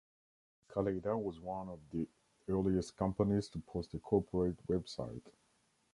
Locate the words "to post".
3.49-3.93